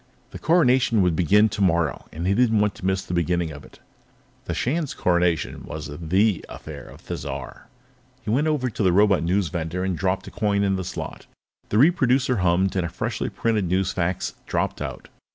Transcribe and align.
The 0.31 0.39
Coronation 0.39 1.03
would 1.03 1.15
begin 1.15 1.41
early 1.45 1.49
tomorrow, 1.49 2.07
and 2.11 2.25
he 2.25 2.33
didn't 2.33 2.57
want 2.57 2.73
to 2.73 2.85
miss 2.87 3.03
the 3.03 3.13
beginning 3.13 3.51
of 3.51 3.63
it. 3.63 3.77
The 4.45 4.55
Shan's 4.55 4.95
Coronation 4.95 5.63
was 5.63 5.95
the 5.95 6.43
affair 6.49 6.85
of 6.89 7.01
Thizar. 7.01 7.67
He 8.23 8.31
went 8.31 8.47
over 8.47 8.71
to 8.71 8.81
the 8.81 8.91
robot 8.93 9.21
newsvender 9.21 9.85
and 9.85 9.95
dropped 9.95 10.25
a 10.25 10.31
coin 10.31 10.63
in 10.63 10.75
the 10.75 10.83
slot. 10.83 11.27
The 11.69 11.77
reproducer 11.77 12.37
hummed, 12.37 12.75
and 12.75 12.83
a 12.83 12.89
freshly 12.89 13.29
printed 13.29 13.69
newsfax 13.69 14.33
dropped 14.47 14.81
out. 14.81 15.09